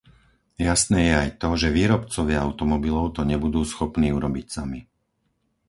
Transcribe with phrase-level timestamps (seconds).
[0.67, 4.81] Jasné je aj to, že výrobcovia automobilov to nebudú schopní urobiť sami.